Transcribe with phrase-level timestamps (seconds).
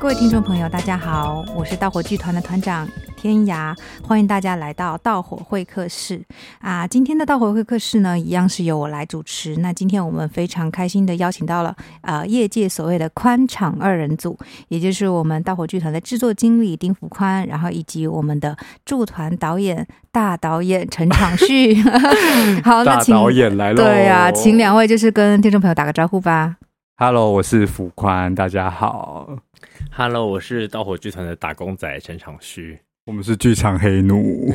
[0.00, 6.22] 各位听众朋友，大家好，我是盗火剧团的团长天涯，欢迎大家来到盗火会客室
[6.60, 6.86] 啊！
[6.86, 9.56] 今天的盗火会客室呢，一样是由我来主持。
[9.56, 14.38] 那今天我们非常开心的邀请到了呃业界所谓的宽场二人组，
[14.68, 21.74] 也就是我们盗火剧团的制作经理丁福宽，然后以及我们的驻团导演大导演陈长旭。
[22.62, 26.54] 好，那请导演来了，对啊，请两位就是跟听众朋友打个招呼吧。
[26.96, 29.28] Hello，我是福宽，大家好。
[30.00, 34.48] Hello，我是盗火剧团的打工仔陈长旭，我们是剧场黑奴。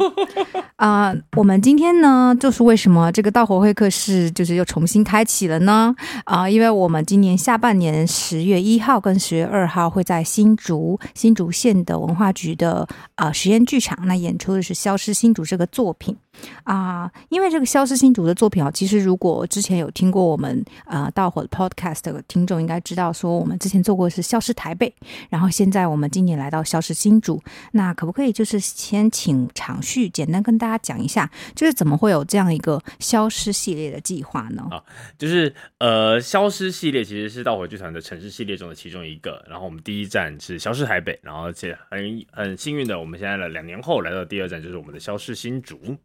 [0.76, 5.94] 啊、呃，我们今天呢，就是为什么这个盗火会客室就是又重新开启了呢？
[6.24, 16.16] 啊、呃，因为我们今年下半年十月一号跟十月二号会在新竹新竹县的文化局的啊、呃、实验剧场，那演出的是《消失新竹》这个作品。
[16.64, 24.92] 啊、因为这个消失新竹的作品啊，其实如果之前有听过我们啊盗火的 podcast 的听众应该知道，说我们之前做过是消失台北，
[25.30, 27.42] 然后现在我们今年来到消失新竹，
[27.72, 34.66] 那可不可以就是先请长旭简单跟大家讲一下，就是怎么会有这样一个消失系列的计划呢？
[34.70, 34.82] 啊，
[35.18, 45.96] 就是呃，消失系列其实是盗火剧团的城市系列中的其中一个，然后我们第一站是消失台北，然后而且很很幸运的，我们现在了两年后来到第二站，就是我们的消失新竹。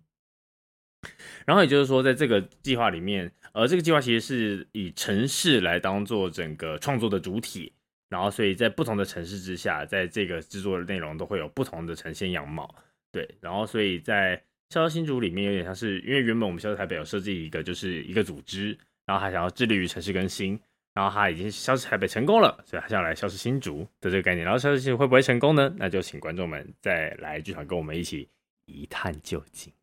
[1.46, 7.74] 然后也就是说，在这个计划里面，呃，这个计划其实是以城市来当做整个创作的主体，
[8.10, 12.74] 然后所以在不同的城市之下，在这个制作的内容都会有不同的呈现样貌，
[13.12, 13.28] 对。
[13.42, 20.60] 然后所以在消失新竹里面，有点像是因为原本我们消失台北有设计一个就是一个组织，然后还想要致力于城市更新，
[20.94, 24.46] 然后他已经消失台北成功了，所以他想要来消失新竹的这个概念。
[24.46, 25.74] 然后消失新竹会不会成功呢？
[25.78, 28.30] 那就请观众们再来剧场跟我们一起
[28.66, 29.74] 一探究竟。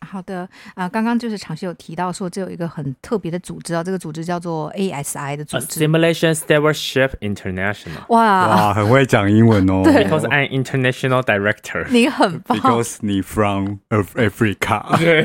[0.00, 0.40] 好的
[0.74, 8.04] 啊、呃，刚刚就是长旭有提到说，这有一个很特别的组织啊，这个组织叫做 ASI 的组织 Assimilation Stewardship International。
[8.08, 9.82] 哇哇，很会讲英文哦。
[9.84, 11.86] 对，Because I'm international director。
[11.90, 12.56] 你很棒。
[12.60, 14.96] Because 你 from Africa。
[14.98, 15.24] 对，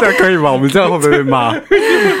[0.00, 0.52] 这样可以吗？
[0.52, 1.52] 我们这样会不会被骂？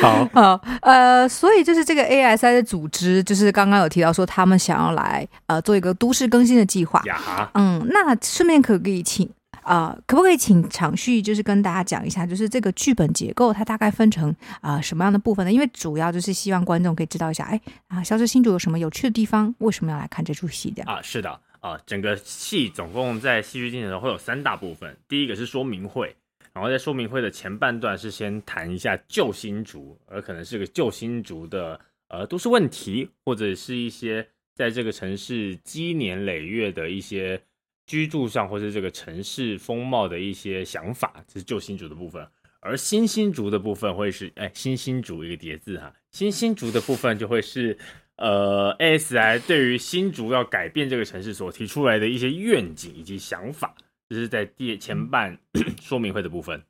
[0.00, 7.02] 好，好，呃，所以就是这个 ASI 的组织，就是刚刚有提到说，他们想要来呃做一个都市更新的计划。
[7.06, 9.28] 呀，嗯，那顺便可以请。
[9.68, 15.52] 啊、可不可以请昶旭就是跟大家讲一下，就是这个剧本结构它大概分成啊、什么样的部分呢？
[15.52, 19.54] 因为主要就是希望观众可以知道一下，哎啊，消失新竹有什么有趣的地方？
[19.58, 20.82] 为什么要来看这出戏的？
[20.84, 26.16] 啊，是的，啊、整个戏总共在戏剧进程中会有三大部分，第一个是说明会，
[26.54, 37.38] 然后在说明会的前半段是先谈一下旧新竹，而可能是个旧新竹的呃都市问题，或者是一些在这个城市积年累月的一些。
[37.88, 42.22] 居住上或是这个城市风貌的一些想法，这是旧新竹的部分；
[42.60, 47.78] 而新新竹的部分会是，哎，新新竹一个叠字哈，新新竹的部分就会是，
[48.16, 53.74] 呃，ASI 对于新竹要改变这个城市所提出来的一些愿景以及想法，
[54.10, 55.38] 这是在第前半
[55.80, 56.62] 说明会的部分。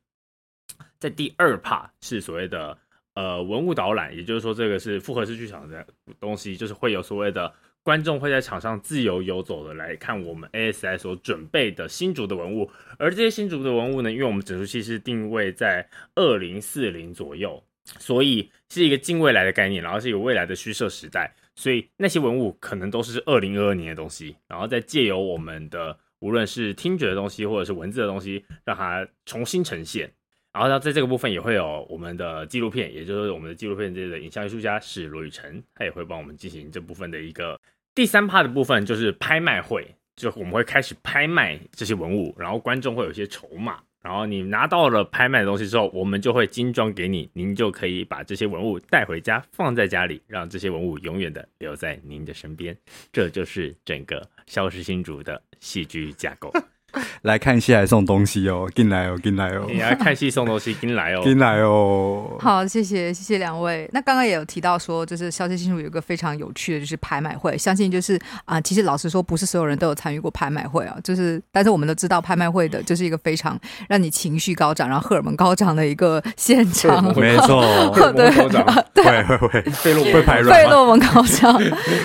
[1.00, 2.78] 在第二 part 是所谓的
[3.14, 5.84] 呃文物导览，也就是说这个是复合式剧场的
[6.20, 7.52] 东西，就是会有所谓的。
[7.88, 17.65] 观众会在场上自由游走的来看我们 ASI 所准备的新竹的文物，而这些新竹的文物呢，因为我们整出戏是定位在二零四零左右，
[17.98, 30.12] 所以是一个近未来的概念，然后是有未来的虚设时代，所以那些文物可能都是二零二二年的东西，然后再借由我们的无论是听觉的东西或者是文字的东西，让它重新呈现。
[30.53, 37.59] 然后呢，在这个部分也会有我们的纪录片，也就是我们的纪录片这个影像艺术家是罗雨辰，他也会帮我们进行这部分的一个。
[37.98, 52.76] 第三趴的部分就是拍卖会，就我们会开始拍卖这些文物，然后观众会有一些筹码，然后你拿到了拍卖的东西之后，我们就会精装给你，您就可以把这些文物带回家，放在家里，让这些文物永远的留在您的身边。
[53.12, 56.53] 这就是整个消失新竹的戏剧架构。
[57.22, 59.66] 来看戏还送东西哦，进来哦，进来哦！
[59.69, 62.37] 你来看戏送东西，进来哦，进来哦！
[62.41, 63.89] 好，谢谢谢谢两位。
[63.92, 67.57] 那刚刚也有提到说，就是消失新竹有一个非常有趣的，就是拍卖会。
[67.59, 70.97] 相信就是啊、呃，其实老实说，不是所有人都有参与过拍卖会啊。
[71.04, 73.59] 就是，但是我们都知道，拍卖会的就是一个非常
[73.89, 77.04] 让你情绪高涨，然后荷尔蒙高涨的一个现场。
[77.15, 77.62] 没错，
[78.15, 78.30] 对，
[78.95, 81.59] 对会会，费洛会排费洛蒙高涨，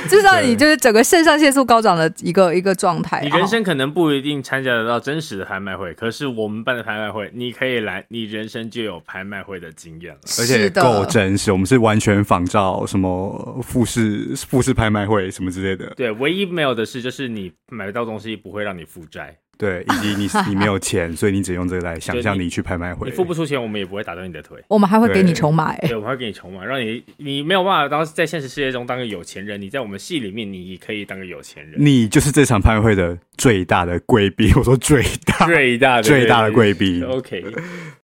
[0.10, 3.22] 就是让你就是整个肾上腺素高涨的一个一个状态。
[3.22, 11.52] 你人生可能不一定参加得到真实的拍卖会，可是我们办的拍卖会，你可以来，你人生就有拍卖会的经验了，而且够真实。
[11.52, 15.94] 我们是完全仿照什么富士富士拍卖会什么之类的。
[15.96, 19.38] 对，唯一没有的是，就是你买到东西不会让你负债。
[19.56, 23.08] 对，以及你你没有钱，所以你只用这个来想象你去拍卖会。
[23.08, 24.62] 你付不出钱，我们也不会打断你的腿。
[24.68, 31.74] 我们还会给你筹码，对，我们会给你筹码，让你你没有办法当在现实世界中当个有钱人，你在我们戏里面你可以当个有钱人。
[31.78, 37.04] 你就是这场拍卖会的最大的贵宾，我说最大最大的最大的贵宾。
[37.06, 37.46] OK，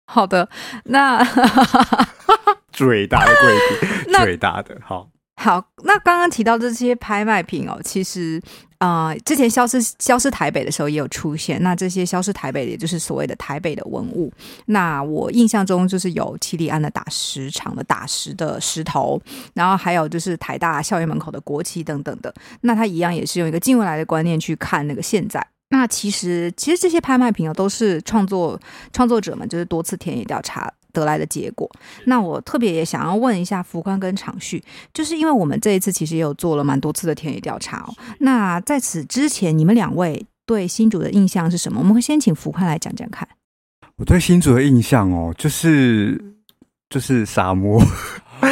[0.06, 0.48] 好的，
[0.84, 1.24] 那
[2.72, 3.56] 最大的贵
[4.04, 5.10] 宾， 最大的好。
[5.40, 8.42] 好，那刚刚提到这些拍卖品哦，其实
[8.80, 11.62] 啊、之前消失消失台北的时候也有出现。
[11.62, 14.32] 那这些消失台北的，也就是所谓的台北的文物。
[14.66, 19.22] 那我印象中就是有七里安的打石场的打石的石头，
[19.54, 22.34] 然后还有就是台大校园门口的国旗等等的。
[22.62, 25.46] 那它一样也是用一个近未来的观念去看那个现在。
[25.70, 28.60] 那其实其实这些拍卖品哦，都是创作
[28.92, 31.70] 创作者们就是多次田野调查得来的结果。
[32.06, 34.64] 那我特别也想要问一下福宽跟长旭，
[34.94, 37.94] 就是因为我们这一次其实也有做了蛮多次的田野调查哦。
[38.20, 41.80] 那在此之前，你们两位对新主的印象是什么？
[41.80, 43.28] 我们会先请福宽来讲讲看。
[43.98, 46.20] 我对新主的印象哦，就是
[46.90, 47.82] 就是沙漠。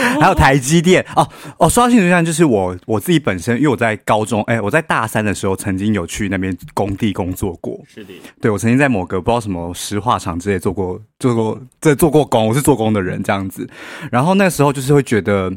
[0.20, 1.28] 还有台积电哦
[1.58, 7.80] 哦，说到新竹印象，就是我我自己本身，因为我在高中，哎，我在大三的时候曾经有去那边工地工作过。
[7.88, 13.68] 是的，对，我曾经在某个不知道什么石化厂之类做过做过这做过工，我是做工的人这样子。
[14.12, 15.52] 然后那时候就是会觉得，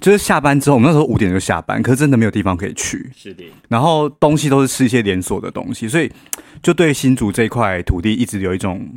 [0.00, 3.10] 就是下班之后，我们那时候五点就下班，可是真的没有地方可以去。
[3.16, 6.10] 是的，然后东西都是吃一些连锁的东西，所以
[6.62, 8.88] 就对新竹这块土地一直有一种。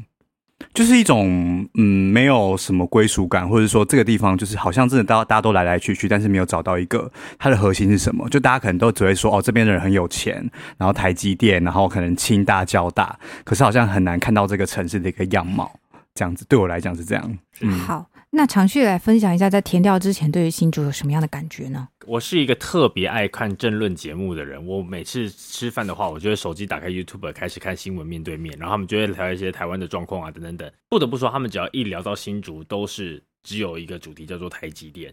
[0.74, 8.28] 就是一种嗯，没有什么归属感，或者说这个地方就是好像真的大家大家都来来去去，但是没有找到一个它的核心是什么。
[8.30, 10.36] 就大家可能都只会说哦，这边的人很有钱，
[10.78, 15.72] 然后台积电，然后可能清大、交大，可是好像很难看到这个城市的一个样貌。
[16.16, 17.38] 这样子对我来讲是这样。
[17.62, 18.06] 嗯，好。
[18.32, 21.90] 那长旭来分享一下，在填调之前对于新竹有什么样的感觉呢？
[22.06, 24.64] 我是一个特别爱看政论节目的人。
[24.68, 30.72] 我每次吃饭的话，我就会手机打开 YouTube 开始看新闻面对面，然后他们就会聊一些台湾的状况啊等等等。
[30.88, 35.12] 不得不说，他们只要一聊到新竹，都是只有一个主题叫做台积电，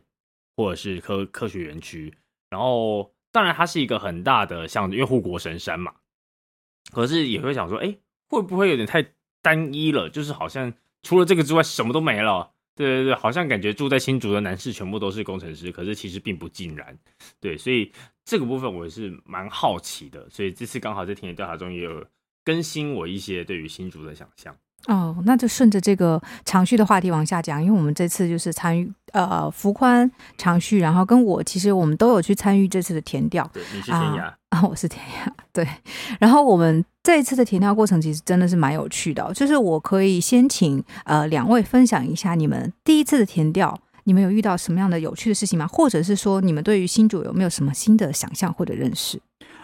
[0.54, 2.12] 或者是科科学园区。
[2.50, 5.90] 然后当然它是一个很大的像，因为护国神山嘛。
[6.92, 7.96] 可是也会想说，哎，
[8.28, 9.04] 会不会有点太
[9.40, 10.10] 单一了？
[10.10, 12.52] 就是好像除了这个之外，什么都没了。
[12.76, 16.96] 对对对，好像感觉住在新竹的男士全部都是工程师，可是其实并不尽然。
[17.40, 17.90] 对，所以
[18.24, 22.06] 这个部分我是蛮好奇的，所以这次刚好在田野调查中也有
[22.44, 24.54] 更新我一些对于新竹的想象。
[24.86, 30.08] 哦，那就顺着这个长旭的话题往下讲，因为我们这次就是参与呃福宽、
[30.38, 33.48] 长旭，然后跟我其实我们都有去参与这次的填调。
[33.52, 35.28] 对，你是天涯啊， 我是天涯。
[35.52, 35.66] 对，
[36.20, 45.66] 然后我们这一次的填调过程其实真的是蛮有趣的哦，就是我可以先请呃两位分享一下你们第一次的填调，你们有遇到什么样的有趣的事情吗？
[45.66, 49.20] 或者是说你们对于新主有没有什么新的想象或者认识？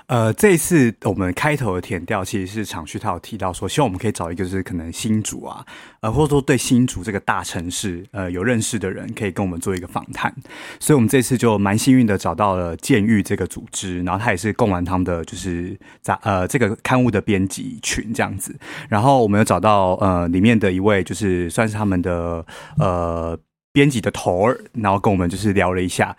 [0.06, 5.64] 呃，这一次我们开头的填调其实是昶旭他有提到说，希望我们可以找一个就是可能新竹啊，
[6.00, 10.34] 呃，或者说对新竹这个大城市呃有认识的人，可以跟我们做一个访谈。
[10.78, 18.54] 所以我们这次就蛮幸运的找到了建育这个组织，然后他也是贡丸汤的，就是杂呃这个刊物的编辑群这样子。
[18.88, 22.44] 然后我们有找到呃里面的一位，就是算是他们的
[22.78, 23.38] 呃
[23.72, 26.16] 编辑的头儿，然后跟我们就是聊了一下，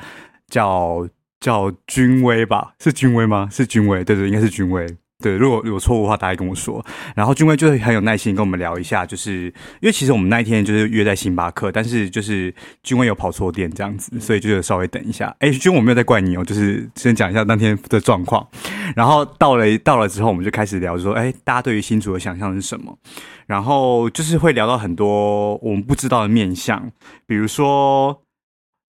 [0.48, 1.08] 叫。
[1.44, 3.50] 叫君威吧，是君威吗？
[3.52, 4.88] 是君威，对对，应该是君威。
[5.22, 6.84] 对，如果有错误的话，大家跟我说。
[7.16, 9.48] 然后君威就是很有耐心跟我们聊一下，就是
[9.82, 15.36] 因为其实我们那一天就是约在星巴克，但是就是君威有跑错店这样子，所以就稍微等一下。
[15.40, 18.48] 哎，君威我没有在怪你哦，就是先讲一下当天的状况。
[18.96, 22.98] 然后到了到了之后，我们就开始聊，说哎，大家对于新竹的想象是什么？
[23.46, 26.90] 然后就是会聊到很多我们不知道的面相，
[27.26, 28.24] 比如说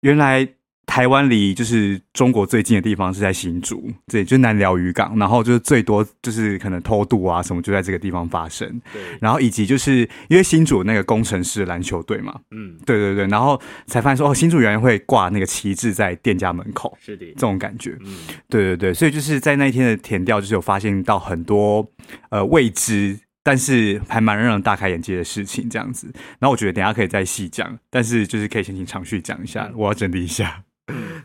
[0.02, 0.48] 原来。
[0.94, 18.16] 台湾离就是中国最近的地方是在新竹，对，就是南寮渔港，然后就是最多就是可能偷渡啊什么就在这个地方发生，对，然后以及就是因为新竹那个工程师篮球队嘛，嗯，对对对，然后才发现说哦，新竹原来会挂那个旗帜在店家门口，是的，这种感觉，嗯，
[18.48, 21.84] 对对对，所以就是在那一天的填调，就是有发现到很多
[22.30, 23.18] 呃未知。
[23.46, 26.08] 但是还蛮让人大开眼界的事情，这样子。
[26.40, 30.64] 然后我觉得等一下可以再细讲，但是就是可以先请长旭讲一下，我要整理一下。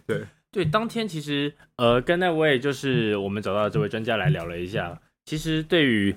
[0.07, 6.17] 对对，当天其实呃跟那位就是我们找到的这位专家来聊了一下，其实对于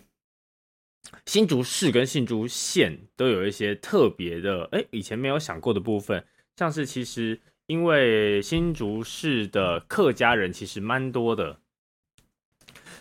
[1.26, 11.60] 新竹市跟新竹县都有一些特别的，哎，以前没有想过的部分，像是其实因为新竹市的客家人其实蛮多的，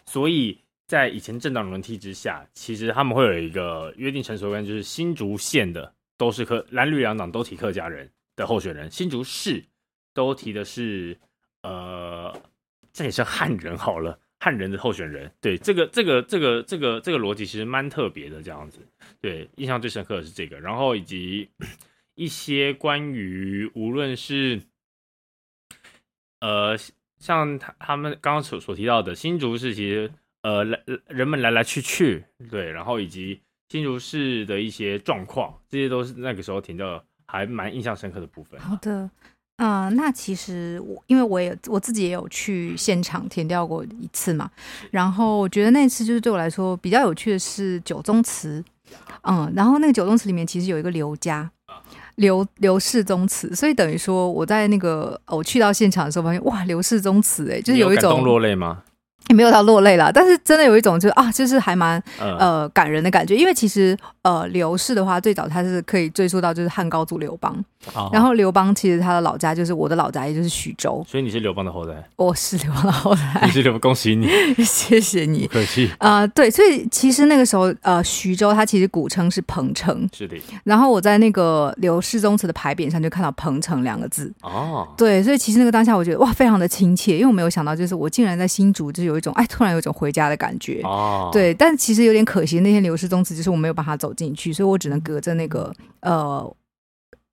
[0.04, 0.60] 所以。
[0.90, 9.62] 在以前政党轮替之下，其实他们会有一个约定成熟的，就是新竹县的都是客蓝绿两党都提客家人的候选人，新竹市
[10.12, 11.16] 都提的是
[11.62, 12.34] 呃，
[12.92, 15.30] 这也是汉人好了，汉人的候选人。
[15.40, 18.80] 对，这个这个这个这个这个逻辑其实蛮特别的，这样子。
[19.20, 21.48] 对，印象最深刻的是这个，然后以及
[22.14, 24.60] 一些关于无论是
[26.40, 26.76] 呃
[27.18, 30.10] 像他他们刚刚所所提到的新竹市，其实
[30.42, 38.58] 呃来人们来来去去，对，然后以及新竹市的一些状况，这些都是那个时候填掉还蛮印象深刻的部分。
[38.58, 39.10] 好的。
[39.60, 44.50] 啊、呃，那其实我因为我也我自己也有去现场填掉过一次嘛，
[44.90, 48.64] 然后我觉得那次就是对我来说比较有趣的是九宗祠，
[49.20, 51.50] 嗯，然后那个九宗祠里面其实有一个刘家，
[52.14, 58.82] 刘刘氏宗祠，所以等于说我在那个我去到现场的时候发现哇，刘氏宗祠哎，就是有一种落泪吗？
[59.28, 67.64] 也没有到落泪了，但是真的有一种就是啊，就是还蛮呃感人的感觉，因为其实呃刘氏的话最早他是可以追溯到就是汉高祖刘邦。
[67.94, 68.14] Oh.
[68.14, 71.02] 然后刘邦其实他的老家就是我的老家，也就是徐州。
[71.08, 71.94] 所以你是刘邦的后代？
[72.16, 73.40] 我是刘邦的后代。
[73.46, 74.28] 你是刘邦，恭喜你，
[74.62, 75.90] 谢谢你，不客气。
[75.96, 80.06] 啊、呃，对，所以其实那个时候，呃，徐州它其实古称是彭城。
[80.14, 80.36] 是的。
[80.62, 84.30] 然后我在那个刘氏宗祠的牌匾上就看到彭城两个字。
[84.42, 84.86] 哦。
[84.98, 90.80] 对，所以其实那个当下我觉得哇，非常的亲切，因为我没有想到，就是我竟然在新竹，就有一种哎，突然有一种回家的感觉。
[90.84, 91.28] 哦。
[91.32, 96.56] 对，但其实有点可惜，那天刘氏宗祠就是我没有办法走进去，所以我只能隔着那个呃。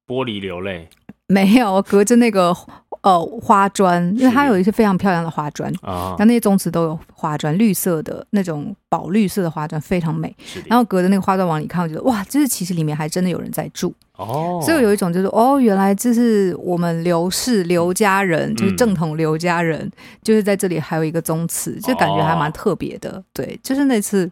[0.07, 0.87] 玻璃流泪，
[1.27, 2.55] 没有隔着那个
[3.01, 5.71] 呃花砖，因为它有一些非常漂亮的花砖。
[5.81, 10.33] 啊，它那些宗祠都有花砖，绿色的那种宝绿色的花砖非常美。
[10.65, 13.93] 然后隔着那个花砖往里看，我觉得哇，就是其实里面还真的有人在住。
[14.15, 19.91] 哦，所以有一种就是哦，原来这是我们刘氏刘家人，就是正统刘家人，嗯、
[20.23, 23.23] 就是在这里还有一个宗祠，就感觉还蛮特别的。
[23.31, 24.27] 对，就是那次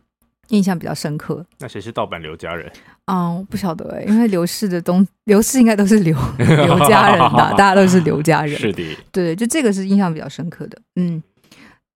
[0.49, 1.45] 印象比较深刻。
[1.59, 2.71] 那谁是盗版刘家人？
[3.05, 8.57] 嗯，不晓得哎，因为刘氏的东刘氏应该都是刘 刘家人的， 大家都是刘家人。
[8.57, 10.77] 是的，对，就这个是印象比较深刻的。
[10.95, 11.21] 嗯，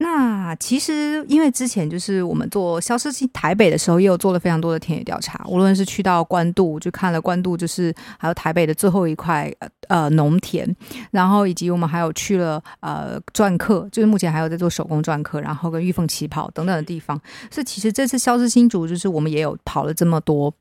[0.02, 9.54] 那其实因为之前就是我们做消失台北的时候，也有做了非常多的田野调查，无论是去到关渡，就看了关渡，就是还有台北的最后一块
[9.90, 10.74] 呃农田，
[11.12, 17.20] 然后以及我们还有去了呃篆刻，就是目前还有在做手工篆刻，然后跟玉凤旗袍等等的地方。
[17.52, 20.54] 所以其实这次消失新竹，就是我们也有跑了这么多。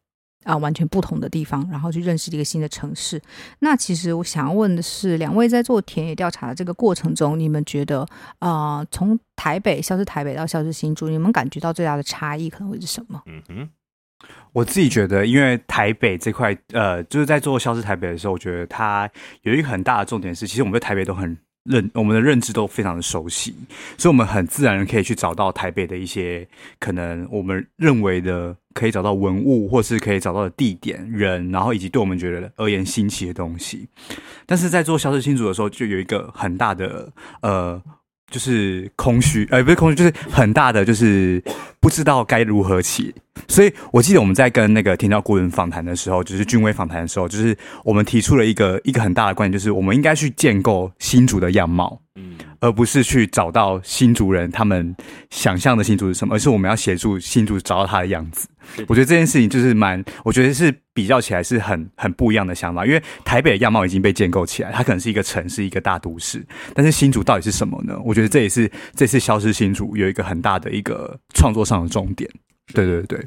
[0.45, 3.21] 啊，完全不同的地方，然后去认识一个新的城市。
[3.59, 8.07] 那其实我想要问的是，两位在做田野调查的这个过程中，你们觉得
[8.38, 13.23] 啊、从台北消失台北到消失新竹，你们感觉到最大的差异可能会是什么？
[13.26, 13.68] 嗯哼，
[14.52, 19.11] 我自己觉得，因为台北这块，呃，就是在做消失台北的时候，我觉得它
[19.42, 21.37] 有一个很大的重点是，其实我们对台北都很。
[21.68, 23.54] 认我们的认知都非常的熟悉，
[23.96, 26.46] 所以我们很自然的可以去找到台北的一些
[26.80, 33.87] 可能我们认为的可以找到文物，或是可以找到的地点、人，然后以及对我们觉得而言新奇的东西。
[34.46, 37.82] 但是在做消失清楚的时候，就有一个很大的呃。
[38.30, 41.42] 就是空虚，呃，不是空虚，就是很大的，就是
[41.80, 43.14] 不知道该如何起。
[43.47, 52.00] 所以我记得我们在跟那个田调顾问访谈的时候，就是俊威访谈的时候，就是我们提出了一个一个很大的观点，就是我们应该去建构新主的样貌。
[52.60, 54.94] 嗯，而不是去找到新族人他们
[55.30, 58.48] 想象的新族是什么，而是我们要协助新族找到他的样子。
[58.86, 62.84] 我觉得这件事情就是蛮，我觉得是比较起来是很很不一样的想法。
[62.84, 67.98] 因为台北的样貌已经被建构起来，它可能是一个城市，一个大都市，但是新竹到底是什么呢？
[68.04, 72.30] 我觉得这也是这次消失新竹有一个很大的一个创作上的重点。
[72.74, 73.26] 对对对，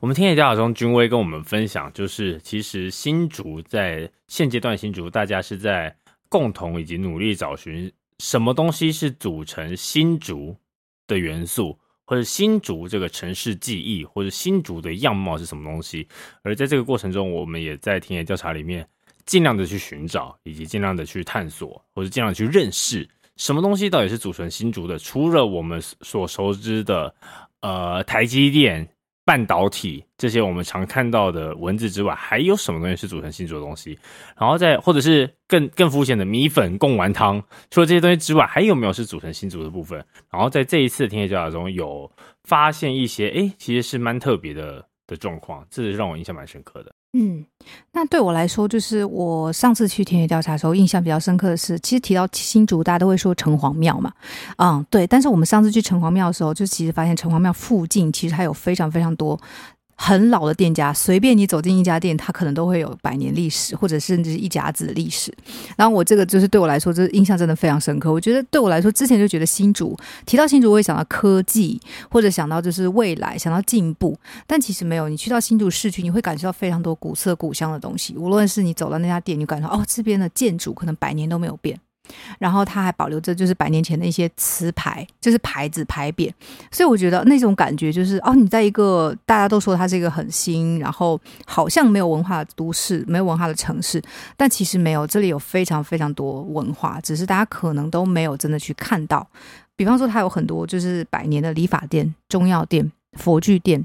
[0.00, 5.94] 我们听野调查中，君威跟我们分享，就是其实新竹在现阶段，新竹大家是在。
[6.28, 10.56] 共同以及努力找寻什么东西是组成新竹
[11.06, 16.08] 的元素，或者新竹这个城市记忆，或者新竹的样貌是什么东西？
[16.42, 18.88] 而在这个过程中，我们也在田野调查里面
[19.24, 24.98] 尽量的去寻找，以及尽量的去探索，或者尽量去认识什么东西到底是组成新竹的。
[24.98, 27.14] 除了我们所熟知的，
[27.60, 28.88] 呃，台积电。
[29.26, 33.98] 半导体这些我们常看到的文字之外，还有什么东西是组成新竹的东西？
[34.38, 39.98] 然后再或者是更更肤浅的米粉贡丸汤，除了这些东西之外，还有没有是组成新竹的部分？
[40.30, 42.08] 然后在这一次的田野调查中有
[42.44, 46.94] 发现一些，哎，其实是蛮特别的的状况，这是让我印象蛮深刻的。
[47.18, 47.46] 嗯，
[47.92, 54.12] 那对我来说，就是我上次去田野调查的时候，印象比较深刻的是，其实提到新竹，大家都会说城隍庙嘛，
[54.58, 55.06] 嗯，对。
[55.06, 59.40] 但是我们上次去城隍庙的时候，就其实发现城隍庙附近其实还有非常非常多。
[59.96, 65.34] 很老的店家，随便你走进一家店，它可能都会有百年历史，或者甚至是一甲子的历史。
[65.76, 68.12] 然后我这个就是对我来说，这印象真的非常深刻。
[68.12, 74.16] 我觉得对我来说，之前就觉得新竹提到新竹，我会想到科技，或者想到就是未来，想到进步。
[74.46, 78.14] 但其实没有，你去到新竹市区，你会感受到非常多古色古香的东西。
[78.16, 81.80] 无论是你走到那家店，你感受到哦，这边的建筑可能百年都没有变。
[82.38, 86.32] 然后它还保留着就是百年前的一些词牌，就是牌子牌匾，
[86.70, 94.02] 所以我觉得那种感觉就是哦，你在一个大家都说它是一个很新，然后好像没有文化的都市，没有文化的城市，
[94.36, 99.26] 但其实没有，这里有非常非常多文化，只是大家可能都没有真的去看到。
[99.76, 103.84] 比方说，它有很多就是百年的理发店、中药店、佛具店。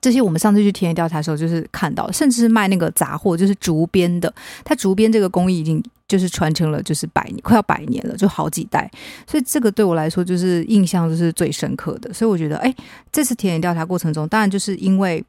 [0.00, 4.32] 这些我们上次去田野调查的时候，就是看到，甚至是卖那个杂货，就是竹编的。
[4.64, 8.90] 它竹编这个工艺已经就是传承了，就是百年，快要百年了，就好几代。
[9.26, 12.12] 所以这个对我来说，就是印象就是最深刻的。
[12.14, 12.74] 所以我觉得，哎，
[13.12, 15.22] 这次田野调查过程中，当然就是因为，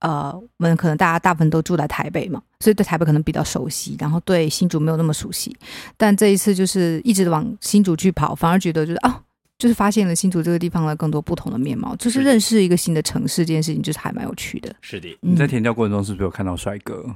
[0.00, 5.54] 呃，我们可能大家大部分都住在台北嘛，所以对台北可能比较熟悉，然后对新竹没有那么熟悉。
[5.96, 9.20] 但这一次就是一直往新竹去跑，反而觉得就是啊。
[9.58, 14.74] 就是发现了新竹这个地方的更多不同的面貌，就是认识一个新的城市这件事情，就是还蛮有趣的。
[14.80, 17.14] 是的，嗯、你在填调过程中是不是有看到帅哥？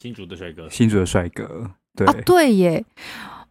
[0.00, 2.84] 新竹的帅哥，新竹的帅哥，对啊，对耶。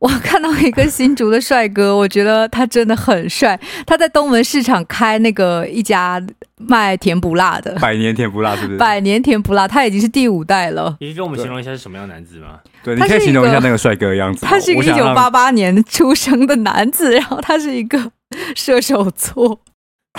[0.02, 3.60] 我看到一个新竹的帅哥，我觉得他真的很帅。
[3.86, 6.20] 他在东门市场开那个一家
[6.58, 8.80] 卖甜不辣的，百年甜不辣是不是？
[8.80, 10.98] 百年甜不辣，他已经是第五代了。
[11.00, 12.60] 你可以跟我们形容一下是什么样的男子吗？
[12.84, 14.44] 对，你可以形容一下那个帅哥的样子。
[14.44, 18.12] 他是一个一九八八年出生的男子，然后他是一个
[18.56, 19.62] 射手座，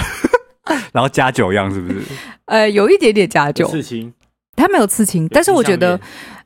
[0.94, 2.02] 然后加酒样是不是？
[2.44, 3.66] 呃，有一点点加酒。
[3.66, 4.14] 刺青，
[4.54, 5.98] 他没有刺青，但是我觉得。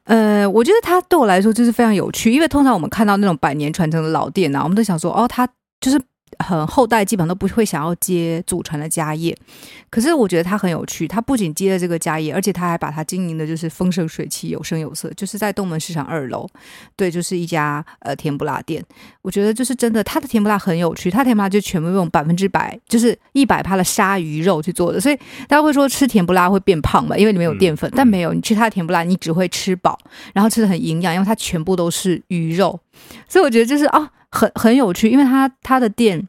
[0.06, 5.46] 呃，我觉得他对我来说就是非常有趣，因为通常我们看到那种百年传承的老店呢，我们都想说，哦，他
[5.80, 6.00] 就是。
[6.38, 9.34] 很后代基本上都不会想要接祖传的家业，
[9.88, 11.08] 可是我觉得他很有趣。
[11.08, 15.10] 他不仅接了这个家业，而且他还把它经营的就是风生水起、有声有色。
[15.16, 16.46] 就是在东门市场二楼，
[16.94, 18.84] 对，就是一家呃甜不辣店。
[19.22, 21.10] 我觉得就是真的，他的甜不辣很有趣。
[21.10, 25.00] 他甜不辣就全部用百分之百，就是一百趴的鲨鱼肉去做的。
[25.00, 25.16] 所以
[25.48, 27.16] 大家会说吃甜不辣会变胖嘛？
[27.16, 28.34] 因为里面有淀粉，嗯、但没有。
[28.34, 29.98] 你吃他的甜不辣，你只会吃饱，
[30.34, 32.78] 然后吃的很营养，因为它全部都是鱼肉。
[33.28, 34.10] 所以我觉得就是啊。
[34.36, 36.28] 很很有趣，因为他他的店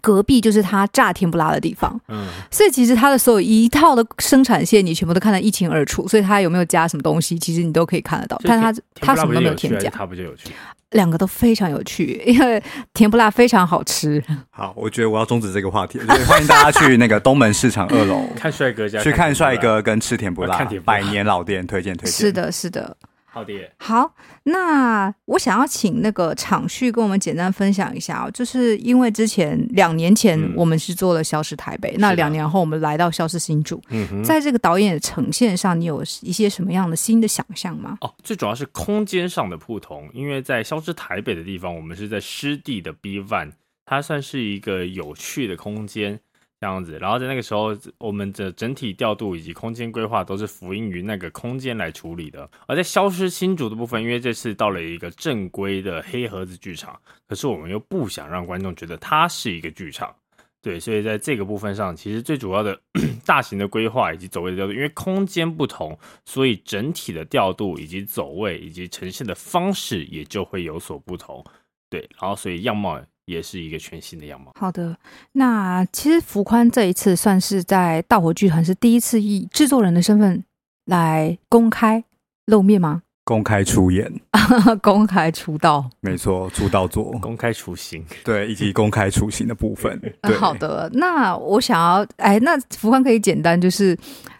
[0.00, 8.40] 隔壁就是他炸甜不辣的地方，嗯，所以其实他的所有一套的生产线你全部都看得一清二楚，所以他有没有加什么东西，其实你都可以看得到。
[8.44, 10.50] 但他他什么都没有添加，他不就有趣？
[10.90, 14.22] 两个都非常有趣，因为甜不辣非常好吃。
[14.50, 22.12] 好，我觉得我要终止这个话题，欢迎大家去那个东门市场二楼 看帅哥家，去看帅哥跟吃甜不辣，百年老店推荐推荐。
[22.12, 22.94] 是的，是的。
[23.34, 37.96] 好的，好，那我想要请那个场旭跟我们简单分享一下哦，就是因为之前两年前我们是做了《消失台北》，嗯，那两年后我们来到《消失新竹》，嗯哼，在这个导演的呈现上，你有一些什么样的新的想象吗？
[38.02, 43.52] 哦，最主要是空间上的不同，因为在《消失台北》的地方，我们是在湿地的 B One，
[43.86, 46.20] 它算是一个有趣的空间。
[46.62, 52.48] 这样子，然后在那个时候，我们的整体调度以及空间规划都是服膺于那个空间来处理的。
[52.68, 56.96] 而在消失新竹的部分，因为这次到了一个正规的黑盒子剧场，
[57.26, 60.14] 可是我们又不想让观众觉得它是一个剧场，
[60.62, 62.80] 对，所以在这个部分上，其实最主要的
[63.26, 71.44] 大型的规划以及走位的调度，因为空间不同，所以整体的调度以及走位以及呈现的方式也就会有所不同，
[71.90, 73.02] 对，然后所以样貌。
[73.26, 74.52] 也是一个全新的样貌。
[74.58, 74.96] 好的，
[75.32, 80.44] 那其实福宽这一次算是在大火剧团是第一次以制作人的身份
[80.86, 82.04] 来公开
[82.46, 83.02] 露面吗？
[83.24, 84.12] 公开出演，
[84.82, 89.96] 公开出道，没错，出道作，公开出行，对，以及公开出行的部分。
[90.22, 93.96] 对，好的，那我想要，哎，那福宽可以简单就是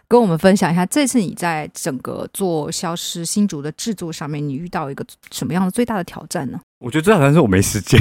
[0.09, 6.59] 跟我们分享一下，这次你在整个做《消失新竹》的制作上面，你遇到一个什么样的最大的挑战呢？
[6.79, 7.97] 我觉得最好像是我没时间。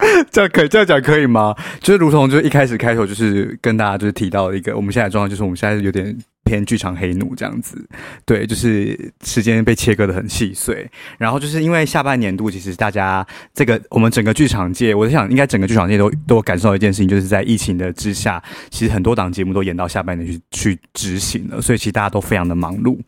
[0.30, 1.54] 这样可以这样讲可以吗？
[1.80, 7.76] 就是如同就是一开始开头就是跟大家就是提到一个我们现在的状况，就是我们现在有点偏剧场黑奴这样子，
[8.24, 10.88] 对，就是时间被切割得很细碎。
[11.18, 22.98] 然后就是因为下半年度，其实大家这个我们整个剧场界，我在想应该整个剧场界都都感受到一件事情，就是在疫情的之下，其实很多档节目都演到下半年去去执行了，所以其实大家都非常的忙碌。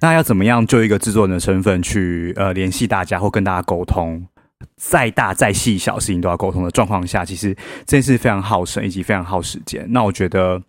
[0.00, 4.26] 那要怎么样就一个制作人的身份去呃联系大家或跟大家沟通？
[4.76, 7.54] 再大再细小事情都要沟通的状况下，其实
[7.86, 9.86] 这件事非常耗神以及非常耗时间。
[9.90, 10.60] 那我觉得，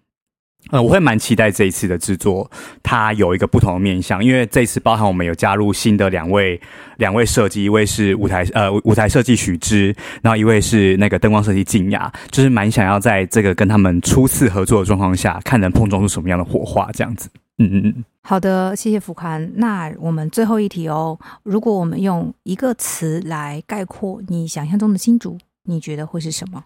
[0.69, 2.49] 呃，我会蛮期待这一次的制作，
[2.84, 6.60] 它有一个不同的面向，因为这一次包含我们有加入新的两位
[6.97, 17.30] 两位设计，一位是舞台呃舞台设计许之，然后一位是那个灯光设计静雅，就是蛮想要在这个跟他们初次合作的状况下，看能碰撞出什么样的火花，这样子。
[17.58, 18.06] 嗯嗯嗯。
[18.24, 19.52] 好的，谢谢福宽。
[19.56, 26.64] 那我们最后一题哦，如果我们用一个词来概括你想象中的新竹，你觉得会是什么？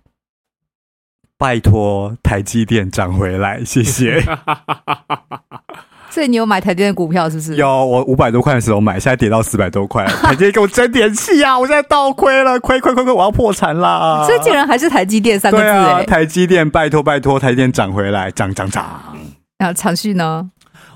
[1.37, 4.23] 拜托台积电涨回来，谢谢。
[6.09, 7.55] 所以你有买台积电股票是不是？
[7.57, 11.59] 有，我五百多块的时候买，现在跌到四百多块， 台积电给我争点气啊！
[11.59, 14.23] 我现在倒亏了，亏亏亏亏，我要破产啦！
[14.25, 18.85] 所以竟然还是台积电三个字哎、啊，台积电拜托拜托，台积电涨回来，涨涨涨。
[19.57, 20.49] 然后长旭呢？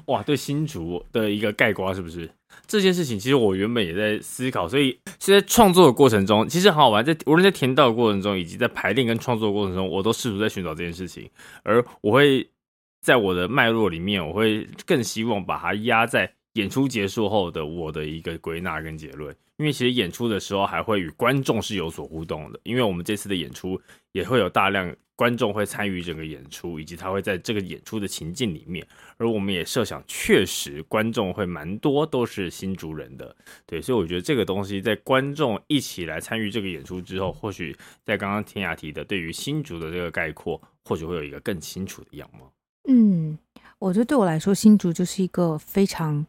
[0.09, 2.29] 哇，对新竹的一个盖瓜是不是？
[2.65, 7.05] 这件事情其实我原本也在思考，所以是在创作的过程中，其实很好玩。
[7.05, 11.29] 在无论在填道的过程中，以及在排练跟创作过程中，我都试图在寻找这件事情。
[11.63, 12.49] 而我会
[13.01, 19.35] 在我的脉络里面，我会更希望把它压在演出结束后的我的一个归纳跟结论。
[19.57, 23.81] 因为其实演出的时候还会与观众是有所互动的，因为我们这次的演出
[24.12, 24.95] 也会有大量。
[25.19, 33.35] 观众会参与整个演出，以及他会在这个演出的情境里面，而我们也设想，确实观众会蛮多都是新竹人的，
[33.65, 42.49] 对，所以我觉得这个东西在观众一起来参与这个演出之后，或许在刚刚天雅提的对于新竹的这个概括，或许会有一个更清楚的样貌。
[42.88, 43.38] 嗯，
[43.79, 46.25] 我觉得对我来说，新竹就是一个非常，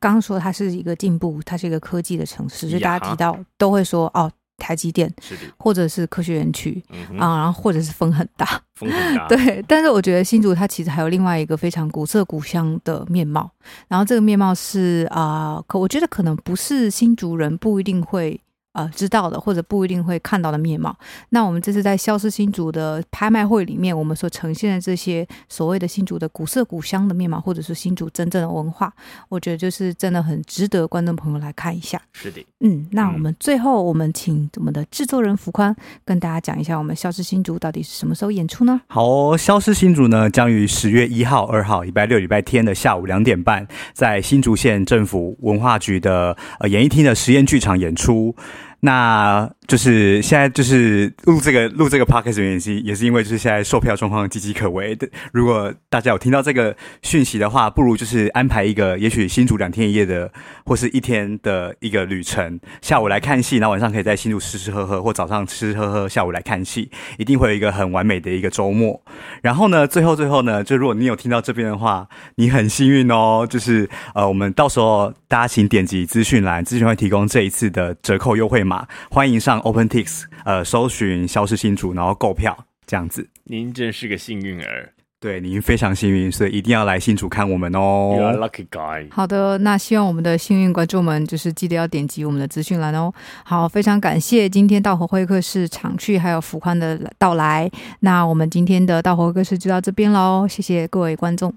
[0.00, 4.30] 刚刚说它是一个进步，它是一个科技的城市，所以大家提到都会说哦。
[4.58, 5.12] 台积电，
[5.56, 6.80] 或者是科学园区
[7.18, 8.46] 啊，然后或者是风很大，
[8.78, 9.64] 风很大，对。
[9.66, 13.50] 但是我觉得新竹它其实还有另外一个非常古色古香的面貌，
[13.88, 18.40] 然后这个面貌是啊、呃，可我觉得可能不是新竹人不一定会。
[18.72, 20.96] 呃，知道的或者不一定会看到的面貌。
[21.28, 28.90] 那我们这次在消失新竹的拍卖会里面，我们所呈现的这些所谓的新竹的古色古香的面貌，或者是新竹真正的文化，
[29.28, 32.00] 我觉得就是真的很值得观众朋友来看一下。
[32.12, 38.80] 是的，嗯，那我们最后我们请我们的制作人福宽跟大家讲一下，我们消失新竹到底是什么时候演出呢？
[38.86, 48.34] 好、哦，消失新竹呢将于十月一号、二号，礼拜六、礼拜天的下午两点半，在新竹县政府文化局的呃演艺厅的实验剧场演出。
[48.84, 55.08] 那就是现在就是录这个录这个 podcast 原因是也是因为就是现在售票状况岌岌可危的。
[55.32, 60.30] 如果大家有听到这个讯息的话，不如就是安排一个也许新竹两天一夜的
[60.66, 69.00] 或是一天的一个旅程，下午来看戏，然后晚上可以在新竹吃吃喝喝，或早上吃吃喝喝，下午来看戏，一定会有一个很完美的一个周末。
[69.42, 78.86] 然后呢，最后最后呢，就如果你有听到这边的话，你很幸运哦，就是呃，我们到时候大家请点击资讯栏，资讯会提供这一次的折扣优惠码。
[79.10, 83.28] 欢迎上 OpenTix，呃，搜寻消失新主，然后购票这样子。
[83.44, 88.14] 您真是个幸运儿，对，您非常幸运，所以一定要来新主看我们哦。
[88.16, 89.08] You are lucky guy。
[89.10, 93.12] 好的，那希望我们的幸运观众们就是记得要点击我们的资讯栏哦。
[93.44, 97.70] 好，非常感谢今天盗火会客室昶旭还有福宽的到来。
[98.00, 101.54] 那我们今天的盗火会客室就到这边喽，谢谢各位观众，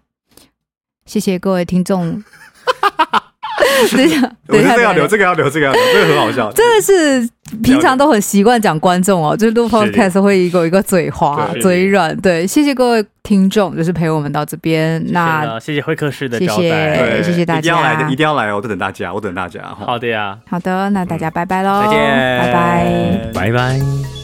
[1.06, 2.24] 谢谢各位听众。
[3.96, 6.52] 等一下， 等一下，这个要留，这个要留，这个要留，这个很好笑。
[6.54, 7.30] 真的是
[7.64, 12.16] 平常都很习惯讲观众哦，就是录 podcast 会有一个嘴滑、嘴软。
[12.18, 15.04] 对，谢谢各位听众，就是陪我们到这边。
[15.12, 19.62] 那谢谢会客室的招待，谢谢大家，一定要来的，一定要来哦，我等大家，我等大家。
[19.78, 22.00] 好的呀，好的，那大家拜拜喽，再见，
[22.40, 24.15] 拜拜，拜拜。